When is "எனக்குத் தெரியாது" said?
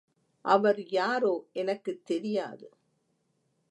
1.53-2.67